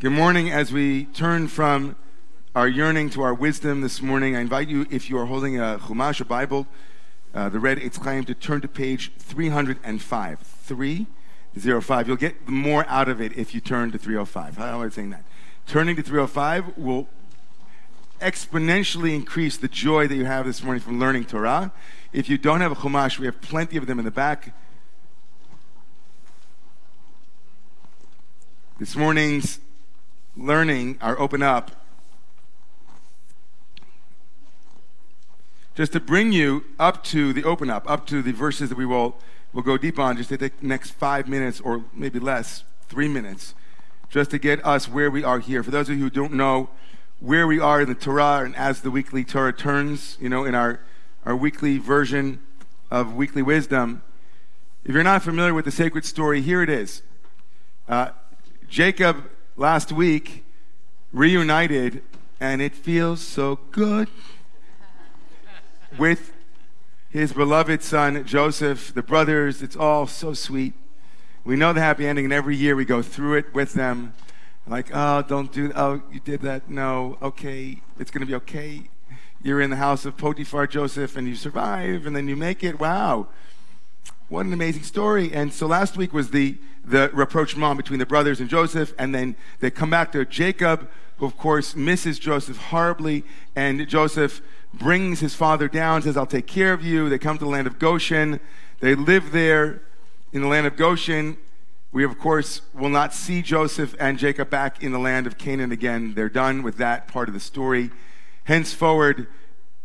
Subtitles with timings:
[0.00, 0.48] Good morning.
[0.48, 1.96] As we turn from
[2.54, 5.80] our yearning to our wisdom this morning, I invite you, if you are holding a
[5.82, 6.68] Chumash, a Bible,
[7.34, 10.38] uh, the red Eitz Chaim, to turn to page 305.
[10.38, 12.06] 305.
[12.06, 14.56] You'll get more out of it if you turn to 305.
[14.56, 15.24] How am I saying that?
[15.66, 17.08] Turning to 305 will
[18.20, 21.72] exponentially increase the joy that you have this morning from learning Torah.
[22.12, 24.54] If you don't have a Chumash, we have plenty of them in the back.
[28.78, 29.58] This morning's
[30.38, 31.72] learning are open up
[35.74, 38.86] just to bring you up to the open up, up to the verses that we
[38.86, 39.16] will
[39.52, 43.08] will go deep on, just to take the next five minutes or maybe less, three
[43.08, 43.54] minutes,
[44.10, 45.62] just to get us where we are here.
[45.62, 46.68] For those of you who don't know
[47.20, 50.54] where we are in the Torah, and as the weekly Torah turns, you know, in
[50.54, 50.80] our,
[51.24, 52.40] our weekly version
[52.90, 54.02] of weekly wisdom,
[54.84, 57.02] if you're not familiar with the sacred story, here it is.
[57.88, 58.10] Uh,
[58.68, 60.44] Jacob last week
[61.12, 62.02] reunited,
[62.38, 64.08] and it feels so good
[65.98, 66.32] with
[67.10, 69.60] his beloved son Joseph, the brothers.
[69.60, 70.74] It's all so sweet.
[71.44, 74.14] We know the happy ending, and every year we go through it with them.
[74.66, 76.70] Like, oh, don't do, oh, you did that.
[76.70, 78.82] No, okay, it's going to be okay.
[79.42, 82.78] You're in the house of Potiphar, Joseph, and you survive, and then you make it.
[82.78, 83.28] Wow.
[84.28, 85.32] What an amazing story.
[85.32, 86.58] And so last week was the,
[86.90, 91.26] the rapprochement between the brothers and Joseph, and then they come back to Jacob, who,
[91.26, 93.24] of course, misses Joseph horribly,
[93.56, 94.40] and Joseph
[94.72, 97.08] brings his father down, says, I'll take care of you.
[97.08, 98.40] They come to the land of Goshen.
[98.80, 99.82] They live there
[100.32, 101.36] in the land of Goshen.
[101.90, 105.72] We, of course, will not see Joseph and Jacob back in the land of Canaan
[105.72, 106.14] again.
[106.14, 107.90] They're done with that part of the story.
[108.44, 109.26] Henceforward,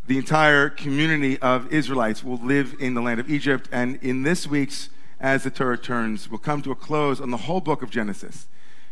[0.06, 3.70] the entire community of Israelites will live in the land of Egypt.
[3.72, 4.90] And in this week's,
[5.24, 8.48] as the Torah turns, will come to a close on the whole book of Genesis.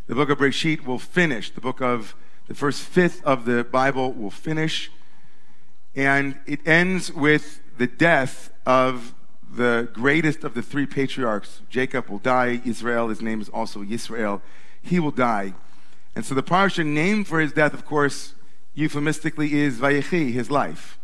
[0.07, 1.51] The book of Breshit will finish.
[1.51, 2.15] The book of
[2.47, 4.89] the first fifth of the Bible will finish.
[5.93, 9.13] And it ends with the death of
[9.53, 11.59] the greatest of the three patriarchs.
[11.69, 12.61] Jacob will die.
[12.63, 14.39] Israel, his name is also Yisrael.
[14.81, 15.53] He will die.
[16.15, 18.35] And so the parsha name for his death, of course,
[18.73, 20.97] euphemistically is Vayechi, his life.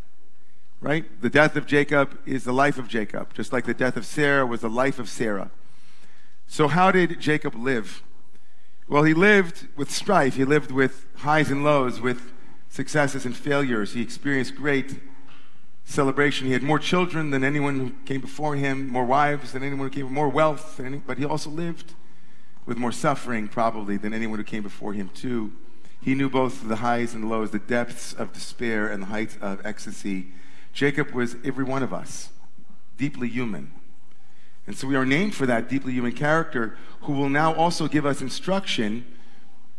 [0.79, 1.05] Right?
[1.21, 4.45] The death of Jacob is the life of Jacob, just like the death of Sarah
[4.45, 5.49] was the life of Sarah.
[6.45, 8.03] So how did Jacob live?
[8.87, 10.35] Well, he lived with strife.
[10.35, 12.31] He lived with highs and lows, with
[12.69, 13.93] successes and failures.
[13.93, 14.99] He experienced great
[15.83, 16.47] celebration.
[16.47, 19.93] He had more children than anyone who came before him, more wives than anyone who
[19.93, 21.95] came, more wealth, than any, but he also lived
[22.65, 25.53] with more suffering probably than anyone who came before him too.
[26.01, 29.65] He knew both the highs and lows, the depths of despair and the heights of
[29.65, 30.27] ecstasy.
[30.73, 32.29] Jacob was every one of us,
[32.97, 33.71] deeply human.
[34.67, 38.05] And so we are named for that deeply human character who will now also give
[38.05, 39.05] us instruction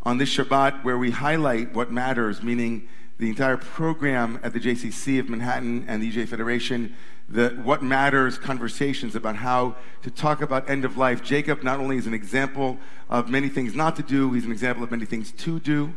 [0.03, 2.89] on this Shabbat where we highlight what matters, meaning
[3.19, 6.95] the entire program at the JCC of Manhattan and the EJ Federation,
[7.29, 11.23] the what matters conversations about how to talk about end of life.
[11.23, 12.79] Jacob not only is an example
[13.11, 15.95] of many things not to do, he's an example of many things to do.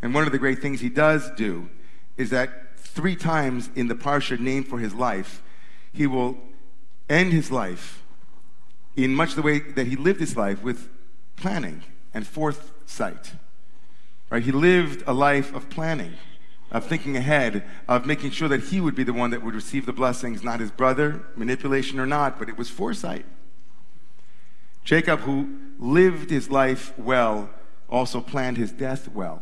[0.00, 1.68] And one of the great things he does do
[2.16, 5.42] is that three times in the parsha named for his life,
[5.92, 6.38] he will
[7.08, 8.02] end his life
[8.96, 10.88] in much the way that he lived his life with
[11.36, 13.32] planning and foresight.
[14.30, 14.42] Right?
[14.42, 16.14] He lived a life of planning
[16.74, 19.86] of thinking ahead, of making sure that he would be the one that would receive
[19.86, 23.24] the blessings, not his brother, manipulation or not, but it was foresight.
[24.82, 27.48] Jacob, who lived his life well,
[27.88, 29.40] also planned his death well,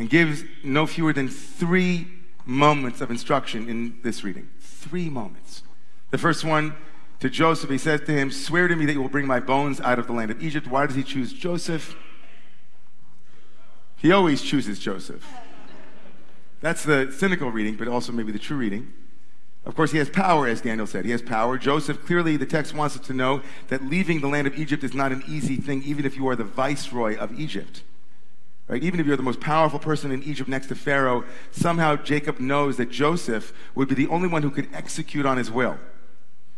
[0.00, 2.08] and gives no fewer than three
[2.46, 4.48] moments of instruction in this reading.
[4.60, 5.62] Three moments.
[6.10, 6.74] The first one
[7.20, 9.80] to Joseph, he says to him, Swear to me that you will bring my bones
[9.80, 10.66] out of the land of Egypt.
[10.66, 11.96] Why does he choose Joseph?
[13.96, 15.26] He always chooses Joseph.
[16.60, 18.92] That's the cynical reading, but also maybe the true reading.
[19.64, 21.04] Of course, he has power, as Daniel said.
[21.04, 21.58] He has power.
[21.58, 24.94] Joseph, clearly, the text wants us to know that leaving the land of Egypt is
[24.94, 27.82] not an easy thing, even if you are the viceroy of Egypt.
[28.68, 28.82] Right?
[28.82, 32.76] Even if you're the most powerful person in Egypt next to Pharaoh, somehow Jacob knows
[32.78, 35.78] that Joseph would be the only one who could execute on his will.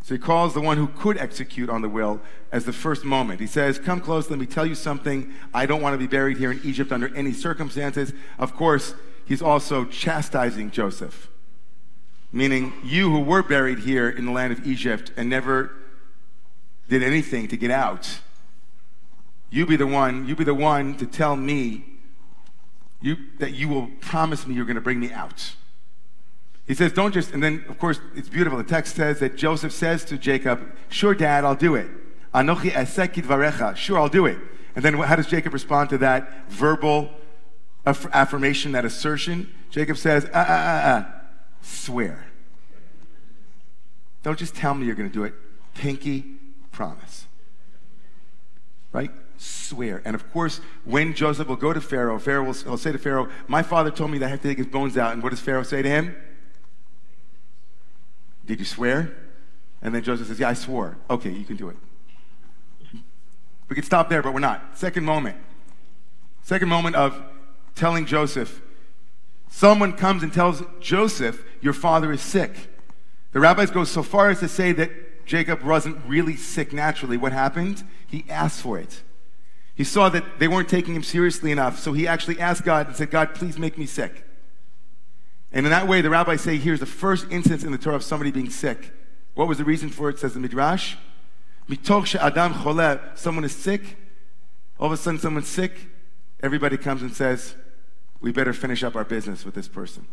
[0.02, 2.20] So he calls the one who could execute on the will
[2.50, 3.40] as the first moment.
[3.40, 5.34] He says, Come close, let me tell you something.
[5.52, 8.14] I don't want to be buried here in Egypt under any circumstances.
[8.38, 8.94] Of course,
[9.26, 11.28] he's also chastising Joseph,
[12.32, 15.72] meaning you who were buried here in the land of Egypt and never
[16.88, 18.20] did anything to get out.
[19.50, 21.84] You be the one, you be the one to tell me
[23.00, 25.52] you, that you will promise me you're going to bring me out.
[26.66, 28.58] He says, don't just, and then, of course, it's beautiful.
[28.58, 30.60] The text says that Joseph says to Jacob,
[30.90, 31.88] Sure, dad, I'll do it.
[32.34, 33.74] Anochi esek varecha.
[33.74, 34.38] Sure, I'll do it.
[34.76, 37.10] And then how does Jacob respond to that verbal
[37.86, 39.52] aff- affirmation, that assertion?
[39.70, 41.20] Jacob says, ah, ah, ah, ah,
[41.62, 42.26] swear.
[44.22, 45.34] Don't just tell me you're going to do it.
[45.74, 46.36] Pinky
[46.70, 47.26] promise.
[48.92, 49.10] Right?
[49.38, 50.02] Swear.
[50.04, 53.28] And of course, when Joseph will go to Pharaoh, Pharaoh will, will say to Pharaoh,
[53.46, 55.12] My father told me that I have to take his bones out.
[55.12, 56.16] And what does Pharaoh say to him?
[58.44, 59.16] Did you swear?
[59.80, 60.98] And then Joseph says, Yeah, I swore.
[61.08, 61.76] Okay, you can do it.
[63.68, 64.76] We could stop there, but we're not.
[64.76, 65.36] Second moment.
[66.42, 67.22] Second moment of
[67.76, 68.60] telling Joseph.
[69.50, 72.74] Someone comes and tells Joseph, Your father is sick.
[73.32, 77.16] The rabbis go so far as to say that Jacob wasn't really sick naturally.
[77.16, 77.84] What happened?
[78.06, 79.02] He asked for it.
[79.78, 82.96] He saw that they weren't taking him seriously enough, so he actually asked God and
[82.96, 84.24] said, God, please make me sick.
[85.52, 88.02] And in that way, the rabbis say here's the first instance in the Torah of
[88.02, 88.92] somebody being sick.
[89.34, 90.18] What was the reason for it?
[90.18, 90.96] Says the Midrash.
[91.68, 93.96] Mitoch Adam choleh, someone is sick.
[94.80, 95.86] All of a sudden, someone's sick.
[96.42, 97.54] Everybody comes and says,
[98.20, 100.08] we better finish up our business with this person.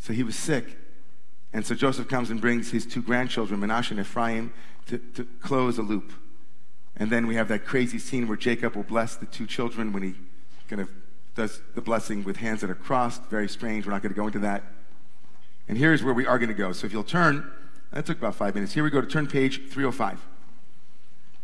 [0.00, 0.76] So he was sick.
[1.52, 4.52] And so Joseph comes and brings his two grandchildren, Menashe and Ephraim,
[4.86, 6.12] to, to close a loop.
[6.98, 10.02] And then we have that crazy scene where Jacob will bless the two children when
[10.02, 10.14] he
[10.68, 10.90] kind of
[11.34, 13.22] does the blessing with hands that are crossed.
[13.24, 13.86] Very strange.
[13.86, 14.64] We're not going to go into that.
[15.68, 16.72] And here's where we are going to go.
[16.72, 17.48] So if you'll turn,
[17.92, 18.72] that took about five minutes.
[18.72, 20.18] Here we go to turn page 305.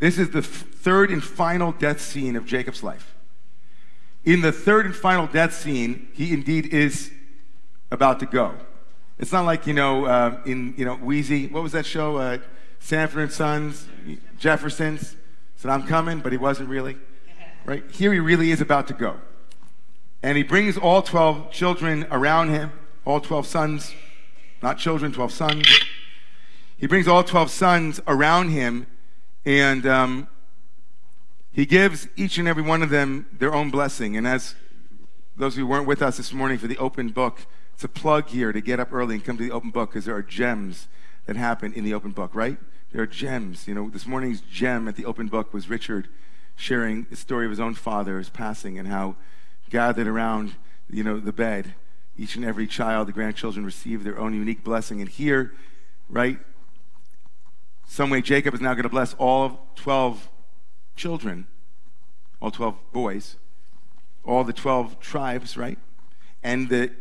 [0.01, 3.15] This is the third and final death scene of Jacob's life.
[4.25, 7.13] In the third and final death scene, he indeed is
[7.91, 8.55] about to go.
[9.19, 12.17] It's not like, you know, uh, in, you know, Weezy, what was that show?
[12.17, 12.39] Uh,
[12.81, 13.87] Sanford and Sons,
[14.39, 15.17] Jeffersons.
[15.65, 16.95] Said, I'm coming, but he wasn't really.
[17.65, 17.91] Right?
[17.91, 19.17] Here he really is about to go.
[20.23, 22.71] And he brings all 12 children around him,
[23.07, 23.95] all 12 sons,
[24.63, 25.67] not children, 12 sons.
[26.77, 28.87] He brings all 12 sons around him,
[29.47, 30.29] and um,
[31.51, 34.19] he gives each and every one of them their own blessing.
[34.19, 34.57] And as
[35.35, 38.53] those who weren't with us this morning for the open book, it's a plug here
[38.53, 40.89] to get up early and come to the open book because there are gems
[41.25, 42.59] that happen in the open book, right?
[42.95, 43.67] There are gems.
[43.67, 46.07] You know, this morning's gem at the open book was Richard
[46.55, 49.17] sharing the story of his own father, his passing, and how
[49.69, 50.55] gathered around,
[50.89, 51.75] you know, the bed,
[52.17, 55.01] each and every child, the grandchildren received their own unique blessing.
[55.01, 55.55] And here,
[56.09, 56.39] right,
[57.85, 60.31] some way Jacob is now going to bless all 12
[60.95, 61.49] children,
[62.41, 63.35] all 12 boys,
[64.25, 65.81] all the 12 tribes, right?
[66.45, 66.93] And the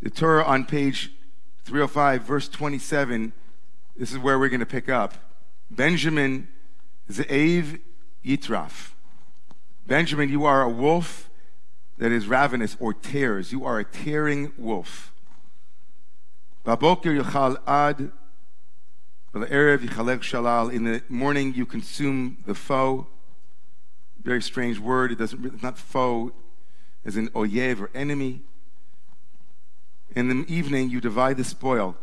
[0.00, 1.10] the Torah on page
[1.64, 3.32] 305, verse 27,
[3.98, 5.14] this is where we're going to pick up.
[5.70, 6.48] Benjamin
[7.10, 7.80] Ze'ev
[8.24, 8.92] Yitraf.
[9.86, 11.28] Benjamin, you are a wolf
[11.98, 13.52] that is ravenous or tears.
[13.52, 15.12] You are a tearing wolf.
[16.64, 18.12] Babokir yuchal ad.
[19.34, 23.06] In the morning you consume the foe.
[24.22, 25.12] Very strange word.
[25.12, 25.44] It doesn't.
[25.44, 26.32] It's not foe,
[27.04, 28.42] as in oyev or enemy
[30.14, 31.96] in the evening you divide the spoil.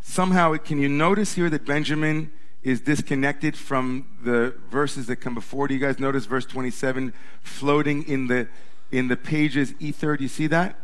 [0.00, 5.68] Somehow, can you notice here that Benjamin is disconnected from the verses that come before?
[5.68, 7.12] Do you guys notice verse 27
[7.42, 8.48] floating in the
[8.90, 10.16] in the pages ether?
[10.16, 10.76] Do you see that?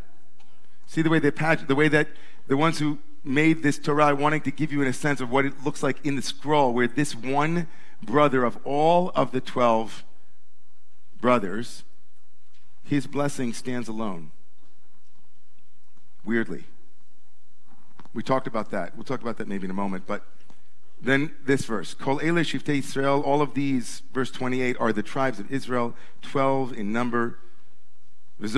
[0.87, 2.09] See the way they patch the way that
[2.47, 5.47] the ones who made this Torah wanting to give you in a sense of what
[5.47, 7.67] it looks like in the scroll, where this one
[8.03, 10.05] brother of all of the 12
[11.21, 11.85] brothers,
[12.85, 14.31] his blessing stands alone
[16.25, 16.65] weirdly.
[18.15, 18.97] We talked about that.
[18.97, 20.07] We'll talk about that maybe in a moment.
[20.07, 20.25] But
[21.03, 25.41] then this verse, Kol Ele Shiftei Israel, all of these, verse 28, are the tribes
[25.41, 27.41] of Israel, 12 in number.
[28.41, 28.49] He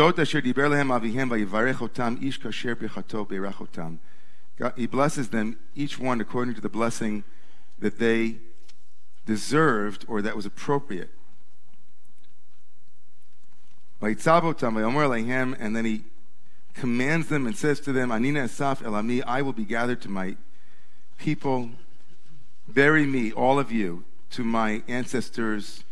[4.87, 7.25] blesses them, each one according to the blessing
[7.79, 8.37] that they
[9.27, 11.11] deserved or that was appropriate.
[14.01, 14.17] And
[15.77, 16.05] then he
[16.76, 20.37] commands them and says to them, Anina Asaf Elami, I will be gathered to my
[21.18, 21.71] people.
[22.68, 25.85] Bury me, all of you, to my ancestors,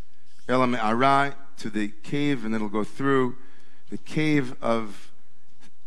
[0.49, 3.37] Elam Arai, to the cave, and it'll go through
[3.91, 5.11] the cave of,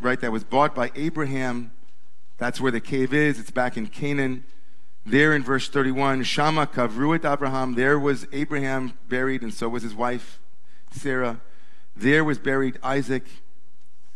[0.02, 1.72] right, that was bought by Abraham.
[2.38, 3.40] That's where the cave is.
[3.40, 4.46] It's back in Canaan.
[5.06, 9.96] There in verse 31, Shama Kavruit Abraham, there was Abraham buried, and so was his
[9.96, 10.40] wife,
[10.92, 11.40] Sarah.
[11.96, 13.26] There was buried Isaac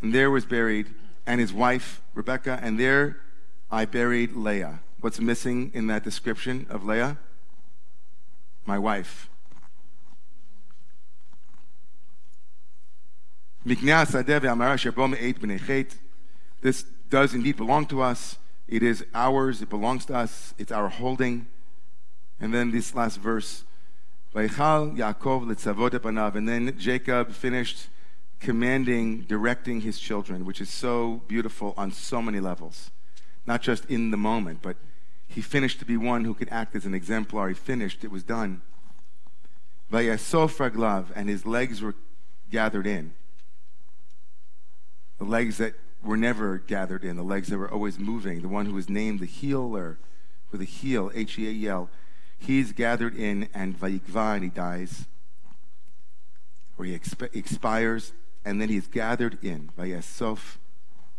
[0.02, 0.88] and there was buried,
[1.26, 3.18] and his wife, Rebecca, and there
[3.70, 4.80] I buried Leah.
[5.00, 7.18] What's missing in that description of Leah?
[8.66, 9.30] My wife.
[16.62, 18.38] This does indeed belong to us.
[18.68, 19.62] It is ours.
[19.62, 20.54] It belongs to us.
[20.58, 21.48] It's our holding.
[22.40, 23.64] And then this last verse.
[24.34, 24.50] And
[26.48, 27.88] then Jacob finished
[28.42, 32.92] commanding, directing his children, which is so beautiful on so many levels.
[33.46, 34.78] Not just in the moment, but
[35.28, 37.48] he finished to be one who could act as an exemplar.
[37.50, 38.62] He finished, it was done.
[39.92, 41.96] Vayasof raglav, and his legs were
[42.50, 43.14] gathered in.
[45.20, 48.66] The legs that were never gathered in, the legs that were always moving, the one
[48.66, 50.00] who was named the healer,
[50.52, 51.90] with a heel, H E A E L.
[52.38, 55.06] He's gathered in, and Vayikva, and he dies,
[56.78, 59.70] or he exp- expires, and then he's gathered in.
[59.78, 60.58] Vayasof,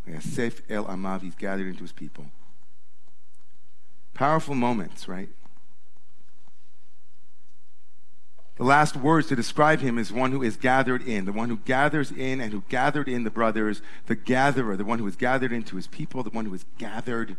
[0.09, 2.27] Vayasef El Amav, he's gathered into his people.
[4.15, 5.29] Powerful moments, right?
[8.57, 11.57] The last words to describe him is one who is gathered in, the one who
[11.57, 15.53] gathers in and who gathered in the brothers, the gatherer, the one who is gathered
[15.53, 17.37] into his people, the one who is gathered.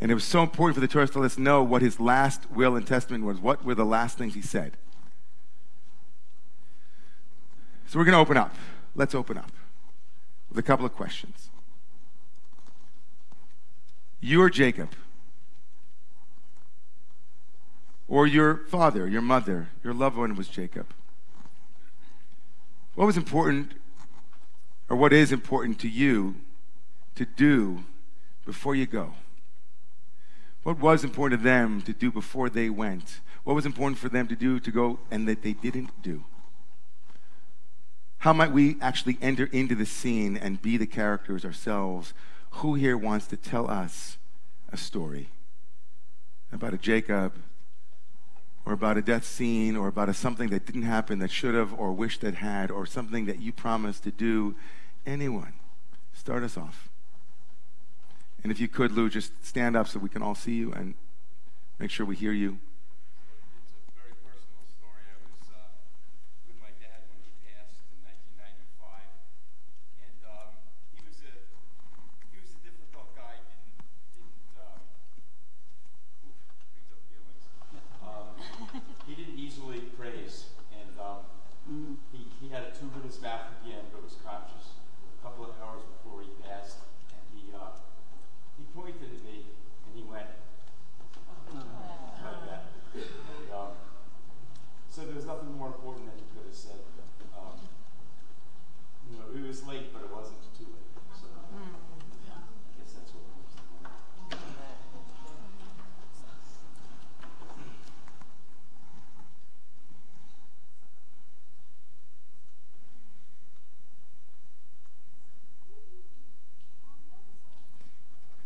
[0.00, 2.50] And it was so important for the Torah to let us know what his last
[2.50, 3.38] will and testament was.
[3.38, 4.76] What were the last things he said?
[7.86, 8.54] So we're going to open up.
[8.94, 9.50] Let's open up
[10.48, 11.50] with a couple of questions.
[14.20, 14.90] You are Jacob
[18.08, 20.86] or your father, your mother, your loved one was Jacob.
[22.94, 23.72] What was important,
[24.88, 26.36] or what is important to you
[27.16, 27.84] to do
[28.44, 29.14] before you go?
[30.62, 33.20] What was important to them to do before they went?
[33.42, 36.24] What was important for them to do to go and that they didn't do?
[38.24, 42.14] How might we actually enter into the scene and be the characters ourselves?
[42.52, 44.16] Who here wants to tell us
[44.72, 45.28] a story
[46.50, 47.34] about a Jacob
[48.64, 51.74] or about a death scene or about a something that didn't happen that should have
[51.74, 54.54] or wished that had or something that you promised to do.
[55.04, 55.52] Anyone,
[56.14, 56.88] start us off.
[58.42, 60.94] And if you could, Lou, just stand up so we can all see you and
[61.78, 62.58] make sure we hear you.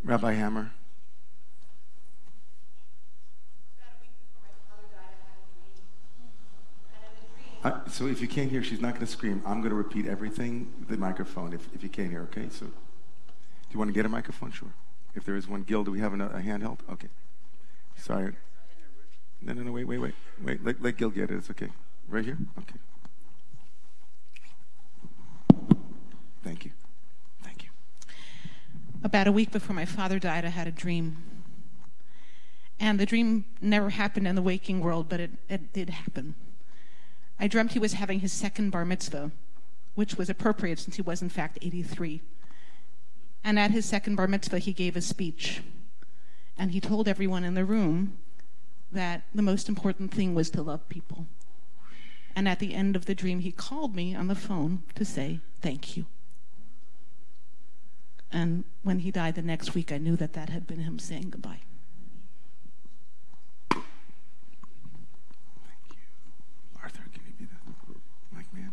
[0.09, 0.71] Rabbi Hammer.
[7.63, 9.43] Uh, so if you can't hear, she's not going to scream.
[9.45, 12.49] I'm going to repeat everything, the microphone, if, if you can't hear, okay?
[12.51, 12.73] So do
[13.71, 14.51] you want to get a microphone?
[14.51, 14.71] Sure.
[15.15, 16.79] If there is one, Gil, do we have a, a handheld?
[16.91, 17.09] Okay.
[17.99, 18.33] Sorry.
[19.43, 20.15] No, no, no, wait, wait, wait.
[20.43, 21.37] Wait, let, let Gil get it.
[21.37, 21.69] It's okay.
[22.09, 22.39] Right here?
[22.59, 22.79] Okay.
[26.43, 26.71] Thank you.
[29.03, 31.19] About a week before my father died, I had a dream.
[32.81, 36.35] And the dream never happened in the waking world, but it, it did happen.
[37.39, 39.31] I dreamt he was having his second bar mitzvah,
[39.95, 42.21] which was appropriate since he was, in fact, 83.
[43.45, 45.63] And at his second bar mitzvah, he gave a speech.
[46.57, 48.19] And he told everyone in the room
[48.91, 51.27] that the most important thing was to love people.
[52.35, 55.41] And at the end of the dream, he called me on the phone to say,
[55.61, 56.07] Thank you.
[58.31, 61.31] And when he died the next week, I knew that that had been him saying
[61.31, 61.61] goodbye.
[63.71, 63.85] Thank
[65.91, 65.97] you.
[66.83, 68.73] Arthur, can you be the mic man?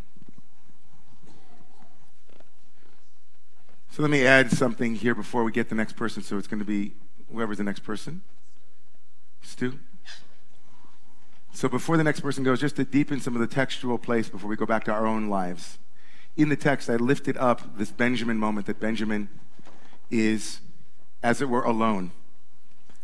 [3.90, 6.22] So let me add something here before we get the next person.
[6.22, 6.92] So it's going to be
[7.32, 8.22] whoever's the next person.
[9.42, 9.78] Stu?
[11.52, 14.50] So before the next person goes, just to deepen some of the textual place before
[14.50, 15.78] we go back to our own lives.
[16.36, 19.30] In the text, I lifted up this Benjamin moment that Benjamin
[20.10, 20.60] is,
[21.22, 22.10] as it were, alone.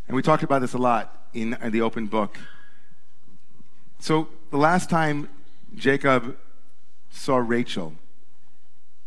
[0.07, 2.39] And we talked about this a lot in, the open book.
[3.99, 5.29] So the last time
[5.75, 6.37] Jacob
[7.11, 7.95] saw Rachel,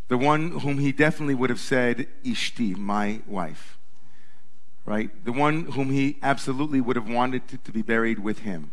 [0.07, 3.77] the one whom he definitely would have said, Ishti, my wife,
[4.85, 5.09] right?
[5.25, 8.71] The one whom he absolutely would have wanted to, to be buried with him.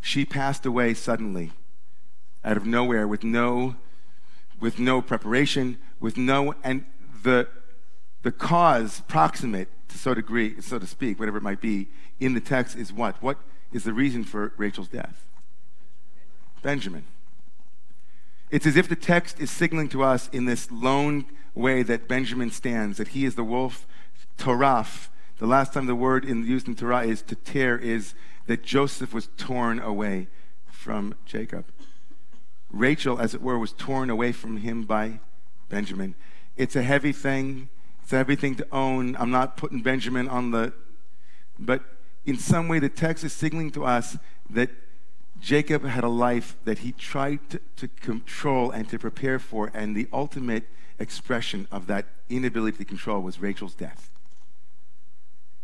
[0.00, 1.52] She passed away suddenly,
[2.44, 3.76] out of nowhere, with no,
[4.60, 6.84] with no preparation, with no, and
[7.22, 7.48] the,
[8.22, 12.40] the cause proximate, to so degree, so to speak, whatever it might be, in the
[12.40, 13.22] text is what?
[13.22, 13.38] What
[13.72, 15.24] is the reason for Rachel's death?
[16.62, 17.04] Benjamin.
[18.50, 22.50] It's as if the text is signaling to us in this lone way that Benjamin
[22.50, 23.86] stands, that he is the wolf,
[24.36, 24.86] Torah.
[25.38, 28.14] The last time the word in, used in Torah is to tear, is
[28.46, 30.28] that Joseph was torn away
[30.70, 31.66] from Jacob.
[32.70, 35.20] Rachel, as it were, was torn away from him by
[35.68, 36.14] Benjamin.
[36.56, 37.68] It's a heavy thing.
[38.02, 39.16] It's a heavy thing to own.
[39.16, 40.72] I'm not putting Benjamin on the,
[41.58, 41.82] but
[42.24, 44.16] in some way, the text is signaling to us
[44.50, 44.70] that
[45.40, 49.94] Jacob had a life that he tried to, to, control and to prepare for, and
[49.94, 50.64] the ultimate
[50.98, 54.10] expression of that inability to control was Rachel's death.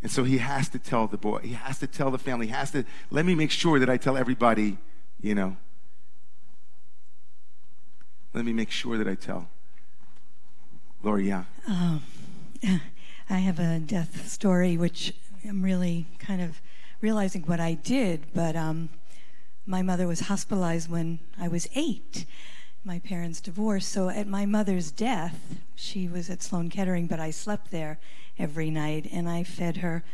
[0.03, 2.53] And so he has to tell the boy, he has to tell the family, he
[2.53, 4.79] has to, let me make sure that I tell everybody,
[5.21, 5.57] you know.
[8.35, 9.49] Let me make sure that I tell.
[11.03, 11.45] Lori, yeah.
[11.67, 12.03] Um,
[13.31, 15.13] I have a death story which
[15.45, 16.61] I'm really kind of
[17.01, 18.89] realizing what I did, but um,
[19.67, 22.25] my mother was hospitalized when I was eight.
[22.85, 27.33] My parents divorced, so at my mother's death, she was at Sloan Kettering, but I
[27.33, 27.99] slept there
[28.39, 30.05] every night, and I fed her.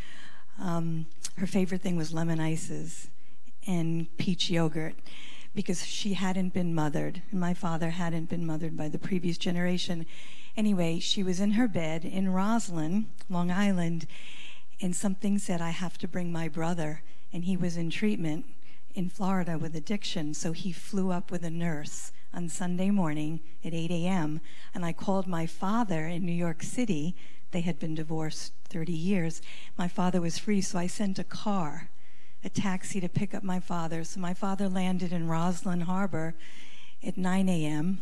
[0.59, 1.05] Um,
[1.37, 3.09] her favorite thing was lemon ices
[3.67, 4.95] and peach yogurt
[5.55, 10.07] because she hadn't been mothered, and my father hadn't been mothered by the previous generation.
[10.59, 14.09] Anyway, she was in her bed in Roslyn, Long Island,
[14.81, 17.03] and something said, I have to bring my brother.
[17.33, 18.45] And he was in treatment
[18.93, 23.73] in Florida with addiction, so he flew up with a nurse on Sunday morning at
[23.73, 24.41] 8 a.m.
[24.75, 27.15] And I called my father in New York City.
[27.53, 29.41] They had been divorced 30 years.
[29.77, 31.89] My father was free, so I sent a car,
[32.43, 34.03] a taxi to pick up my father.
[34.03, 36.35] So my father landed in Roslyn Harbor
[37.07, 38.01] at 9 a.m.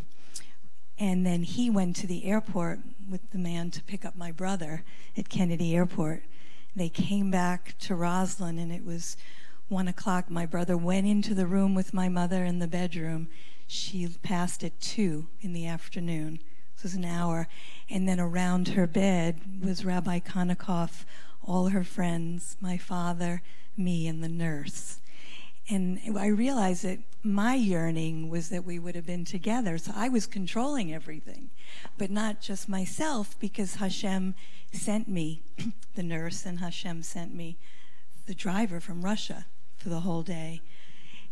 [0.99, 4.83] And then he went to the airport with the man to pick up my brother
[5.17, 6.23] at Kennedy Airport.
[6.75, 9.17] They came back to Roslyn, and it was
[9.69, 10.31] one o'clock.
[10.31, 13.29] My brother went into the room with my mother in the bedroom.
[13.67, 16.41] She passed at two in the afternoon.
[16.75, 17.49] This was an hour.
[17.91, 21.05] And then around her bed was Rabbi Konikoff,
[21.43, 23.43] all her friends, my father,
[23.77, 25.01] me, and the nurse.
[25.69, 29.79] And I realized that my yearning was that we would have been together.
[29.79, 31.51] So I was controlling everything,
[31.99, 34.35] but not just myself, because Hashem
[34.73, 35.43] sent me
[35.97, 37.57] the nurse, and Hashem sent me
[38.27, 40.61] the driver from Russia for the whole day.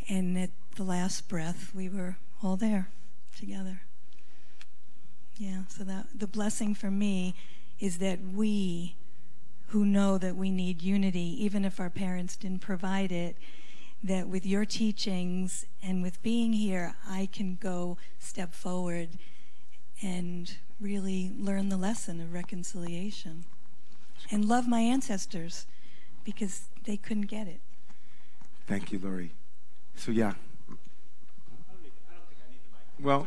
[0.09, 2.89] And at the last breath, we were all there
[3.39, 3.83] together.
[5.37, 7.35] Yeah, so that the blessing for me
[7.81, 8.97] is that we
[9.69, 13.37] who know that we need unity, even if our parents didn't provide it,
[14.05, 19.09] that with your teachings and with being here, I can go step forward
[20.03, 23.45] and really learn the lesson of reconciliation
[24.31, 25.67] and love my ancestors
[26.23, 27.61] because they couldn't get it.
[28.67, 29.31] Thank you, Lori.
[29.97, 30.35] So, yeah.
[33.01, 33.27] Well,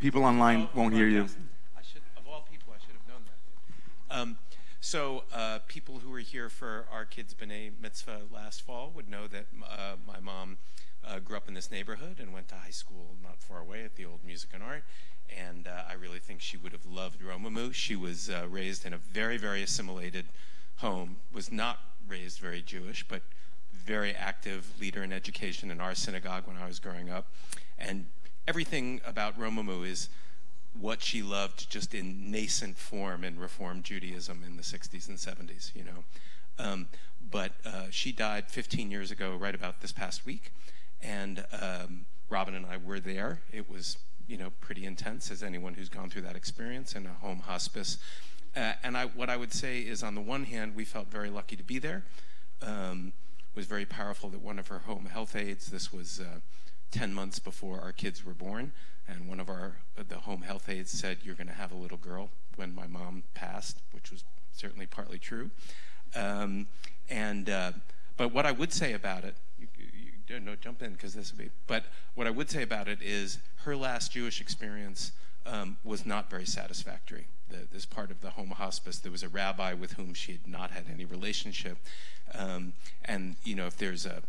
[0.00, 1.22] people online won't hear you.
[1.76, 3.22] I should, of all people, I should have known
[4.08, 4.16] that.
[4.16, 4.38] Um,
[4.84, 9.26] so, uh, people who were here for our kids' B'nai Mitzvah last fall would know
[9.26, 10.58] that uh, my mom
[11.06, 13.96] uh, grew up in this neighborhood and went to high school not far away at
[13.96, 14.84] the old Music and Art
[15.30, 17.72] and uh, I really think she would have loved Romemu.
[17.72, 20.26] She was uh, raised in a very, very assimilated
[20.76, 23.22] home, was not raised very Jewish, but
[23.72, 27.26] very active leader in education in our synagogue when I was growing up.
[27.78, 28.06] And
[28.46, 30.08] everything about Romemu is
[30.78, 35.74] what she loved just in nascent form in Reform Judaism in the 60s and 70s,
[35.74, 36.04] you know.
[36.58, 36.88] Um,
[37.30, 40.52] but uh, she died 15 years ago, right about this past week.
[41.02, 43.40] And um, Robin and I were there.
[43.52, 47.12] It was you know, pretty intense, as anyone who's gone through that experience in a
[47.20, 47.98] home hospice.
[48.56, 51.30] Uh, and I, what I would say is, on the one hand, we felt very
[51.30, 52.04] lucky to be there.
[52.62, 56.40] Um, it was very powerful that one of her home health aides, this was uh,
[56.90, 58.72] 10 months before our kids were born,
[59.08, 59.76] and one of our
[60.08, 63.24] the home health aides said, "You're going to have a little girl." When my mom
[63.34, 65.50] passed, which was certainly partly true.
[66.14, 66.68] Um,
[67.10, 67.72] and uh,
[68.16, 69.66] but what I would say about it, you,
[70.28, 71.50] you, no, jump in because this would be.
[71.66, 75.12] But what I would say about it is her last Jewish experience
[75.46, 77.26] um, was not very satisfactory.
[77.50, 80.46] The, this part of the home hospice, there was a rabbi with whom she had
[80.46, 81.76] not had any relationship.
[82.34, 82.72] Um,
[83.04, 84.22] and, you know, if there's a,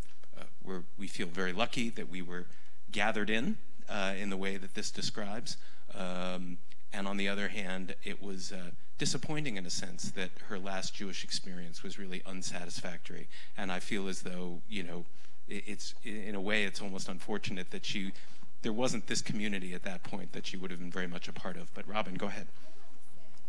[0.64, 2.46] where we feel very lucky that we were
[2.92, 3.58] gathered in
[3.90, 5.58] uh, in the way that this describes.
[5.94, 6.58] Um,
[6.94, 10.96] and on the other hand, it was uh, disappointing in a sense that her last
[10.96, 13.28] Jewish experience was really unsatisfactory.
[13.58, 15.06] And I feel as though, you know,
[15.48, 18.14] it, it's in a way, it's almost unfortunate that she
[18.62, 21.34] there wasn't this community at that point that she would have been very much a
[21.34, 21.72] part of.
[21.76, 22.48] But Robin, go ahead.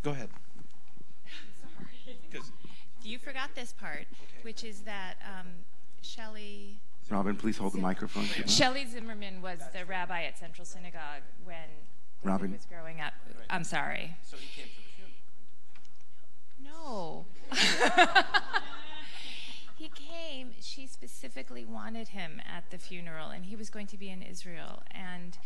[0.03, 0.29] Go ahead.
[2.33, 2.42] Sorry.
[3.03, 4.42] you forgot this part, okay.
[4.42, 5.46] which is that um,
[6.03, 6.79] Shelley.
[7.11, 8.25] Robin, please hold the microphone.
[8.27, 8.49] to her.
[8.49, 11.57] Shelley Zimmerman was the rabbi at Central Synagogue when
[12.23, 12.49] when Robin.
[12.49, 13.13] he was growing up.
[13.51, 14.17] I'm sorry.
[14.25, 14.89] So he came for the
[16.65, 17.25] funeral.
[17.25, 17.27] No.
[19.77, 20.53] he came.
[20.61, 24.83] She specifically wanted him at the funeral, and he was going to be in Israel.
[24.91, 25.37] And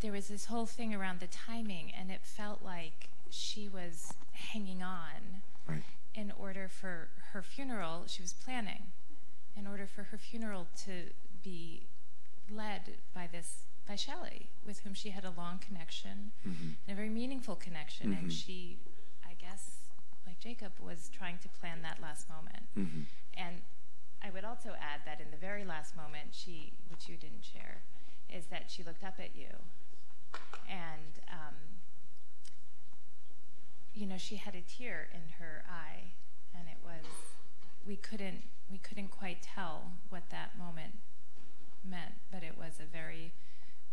[0.00, 4.82] there was this whole thing around the timing, and it felt like she was hanging
[4.82, 5.82] on Right.
[6.14, 8.04] in order for her funeral.
[8.06, 8.84] She was planning
[9.58, 11.10] in order for her funeral to
[11.42, 11.86] be
[12.50, 16.72] led by this by Shelley, with whom she had a long connection, mm-hmm.
[16.86, 18.28] and a very meaningful connection, and mm-hmm.
[18.28, 18.76] she,
[19.24, 19.78] I guess,
[20.26, 22.68] like Jacob, was trying to plan that last moment.
[22.78, 23.00] Mm-hmm.
[23.34, 23.62] And
[24.22, 27.80] I would also add that in the very last moment, she, which you didn't share,
[28.28, 29.56] is that she looked up at you,
[30.68, 31.54] and um,
[33.94, 36.12] you know, she had a tear in her eye,
[36.54, 37.06] and it was
[37.88, 40.92] we couldn't we couldn't quite tell what that moment
[41.88, 43.32] meant, but it was a very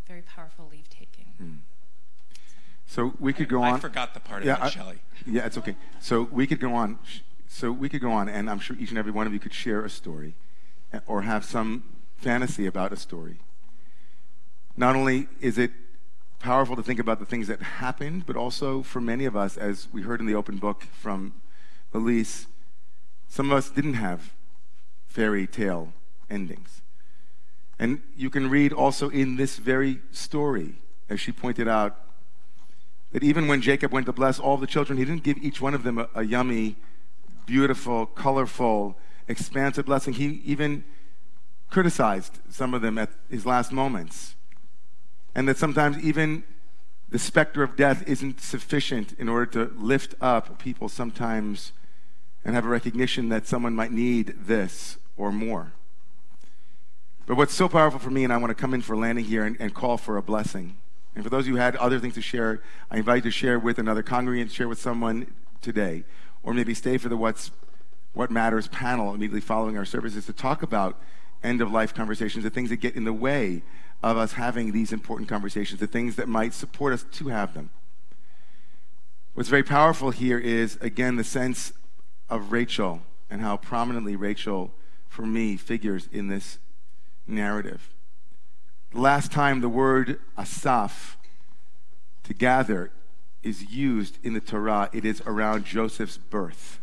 [0.07, 1.61] very powerful leave taking.
[2.85, 3.75] So we could go I on.
[3.75, 4.97] I forgot the part Yeah, about I- Shelley.
[5.25, 5.75] Yeah, it's okay.
[5.99, 6.99] So we could go on.
[7.47, 9.53] So we could go on, and I'm sure each and every one of you could
[9.53, 10.35] share a story
[10.93, 11.83] uh, or have some
[12.17, 13.37] fantasy about a story.
[14.75, 15.71] Not only is it
[16.39, 19.87] powerful to think about the things that happened, but also for many of us, as
[19.93, 21.33] we heard in the open book from
[21.93, 22.47] Elise,
[23.27, 24.33] some of us didn't have
[25.07, 25.93] fairy tale
[26.29, 26.81] endings.
[27.77, 30.75] And you can read also in this very story,
[31.09, 31.99] as she pointed out,
[33.11, 35.73] that even when Jacob went to bless all the children, he didn't give each one
[35.73, 36.75] of them a, a yummy,
[37.45, 40.13] beautiful, colorful, expansive blessing.
[40.13, 40.83] He even
[41.69, 44.35] criticized some of them at his last moments.
[45.33, 46.43] And that sometimes even
[47.09, 51.71] the specter of death isn't sufficient in order to lift up people sometimes
[52.45, 55.73] and have a recognition that someone might need this or more.
[57.25, 59.43] But what's so powerful for me, and I want to come in for landing here
[59.43, 60.77] and, and call for a blessing.
[61.15, 63.79] And for those who had other things to share, I invite you to share with
[63.79, 66.03] another congregant, share with someone today,
[66.43, 67.49] or maybe stay for the What's
[68.13, 71.01] What Matters panel immediately following our services to talk about
[71.43, 73.63] end of life conversations, the things that get in the way
[74.03, 77.71] of us having these important conversations, the things that might support us to have them.
[79.33, 81.73] What's very powerful here is, again, the sense
[82.29, 84.71] of Rachel and how prominently Rachel,
[85.07, 86.57] for me, figures in this
[87.27, 87.89] narrative.
[88.91, 91.17] The last time the word asaf,
[92.23, 92.91] to gather,
[93.43, 96.79] is used in the Torah, it is around Joseph's birth.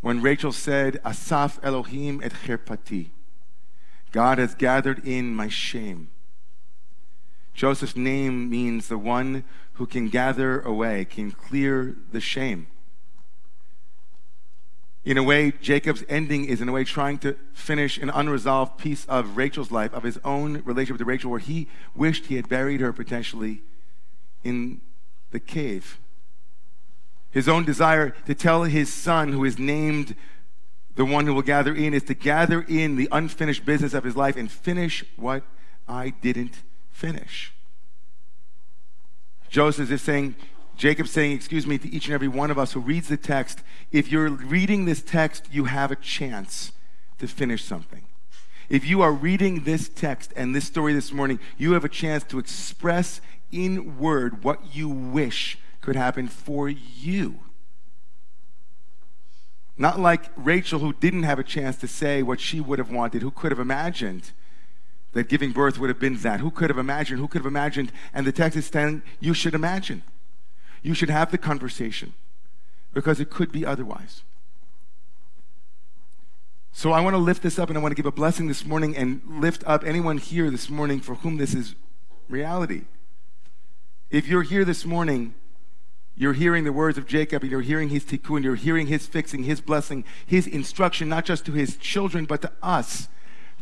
[0.00, 3.08] When Rachel said, Asaf Elohim et chirpati,
[4.12, 6.08] God has gathered in my shame.
[7.54, 12.66] Joseph's name means the one who can gather away, can clear the shame.
[15.06, 19.06] In a way, Jacob's ending is, in a way, trying to finish an unresolved piece
[19.06, 22.80] of Rachel's life, of his own relationship to Rachel, where he wished he had buried
[22.80, 23.62] her potentially
[24.42, 24.80] in
[25.30, 26.00] the cave.
[27.30, 30.16] His own desire to tell his son, who is named
[30.96, 34.16] the one who will gather in, is to gather in the unfinished business of his
[34.16, 35.44] life and finish what
[35.86, 37.52] I didn't finish.
[39.50, 40.34] Joseph is saying,
[40.76, 43.62] Jacob's saying, excuse me, to each and every one of us who reads the text,
[43.92, 46.72] if you're reading this text, you have a chance
[47.18, 48.04] to finish something.
[48.68, 52.24] If you are reading this text and this story this morning, you have a chance
[52.24, 57.40] to express in word what you wish could happen for you.
[59.78, 63.22] Not like Rachel, who didn't have a chance to say what she would have wanted,
[63.22, 64.32] who could have imagined
[65.12, 66.40] that giving birth would have been that.
[66.40, 67.20] Who could have imagined?
[67.20, 67.92] Who could have imagined?
[68.12, 70.02] And the text is saying, you should imagine.
[70.86, 72.12] You should have the conversation
[72.94, 74.22] because it could be otherwise.
[76.70, 78.64] So I want to lift this up and I want to give a blessing this
[78.64, 81.74] morning and lift up anyone here this morning for whom this is
[82.28, 82.82] reality.
[84.10, 85.34] If you're here this morning,
[86.14, 89.42] you're hearing the words of Jacob and you're hearing his tikkun, you're hearing his fixing,
[89.42, 93.08] his blessing, his instruction, not just to his children, but to us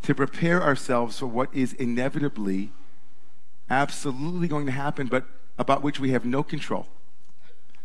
[0.03, 2.71] to prepare ourselves for what is inevitably,
[3.71, 5.25] absolutely going to happen, but
[5.59, 6.87] about which we have no control.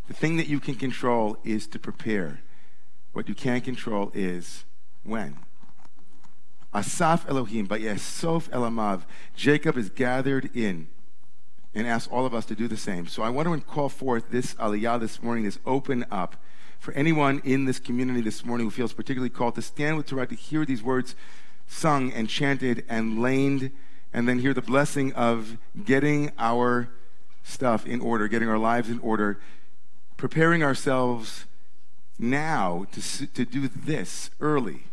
[0.10, 2.42] The thing that you can control is to prepare.
[3.14, 4.66] What you can't control is
[5.04, 5.38] when.
[6.74, 9.04] Asaf Elohim, but Yesov Elamav.
[9.36, 10.88] Jacob is gathered in
[11.76, 13.06] and asks all of us to do the same.
[13.06, 16.38] So I want to call forth this aliyah this morning, this open up
[16.80, 20.26] for anyone in this community this morning who feels particularly called to stand with Torah
[20.26, 21.16] to hear these words
[21.68, 23.70] sung and chanted and laned,
[24.12, 26.90] and then hear the blessing of getting our
[27.44, 29.40] stuff in order, getting our lives in order,
[30.20, 31.46] preparing ourselves
[32.20, 34.84] now to, to do this early.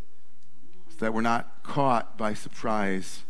[0.89, 3.25] so that we're not caught by surprise,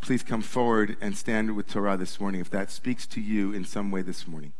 [0.00, 3.66] please come forward and stand with Torah this morning if that speaks to you in
[3.66, 4.54] some way this morning.